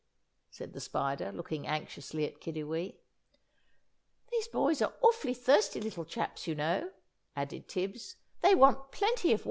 [0.49, 2.95] said the Spider, looking anxiously at Kiddiwee.
[4.31, 6.89] "These boys are awfully thirsty little chaps, you know,"
[7.35, 9.39] added Tibbs; "they want plenty of water."